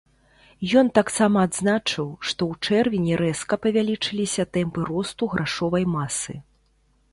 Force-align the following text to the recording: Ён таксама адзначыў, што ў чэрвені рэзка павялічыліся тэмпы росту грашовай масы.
Ён 0.81 0.87
таксама 0.99 1.37
адзначыў, 1.47 2.07
што 2.29 2.41
ў 2.55 2.71
чэрвені 2.71 3.13
рэзка 3.23 3.61
павялічыліся 3.67 4.49
тэмпы 4.57 4.89
росту 4.91 5.23
грашовай 5.37 5.89
масы. 5.97 6.33